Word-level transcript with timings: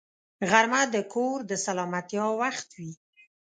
غرمه 0.49 0.81
د 0.93 0.95
کور 1.13 1.37
د 1.49 1.51
سلامتیا 1.65 2.25
وخت 2.41 2.67
وي 2.79 2.91